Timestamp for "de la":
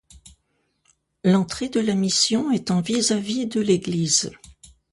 1.69-1.93